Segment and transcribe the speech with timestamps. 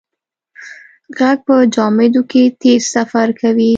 [1.17, 3.69] غږ په جامدو کې تېز سفر کوي.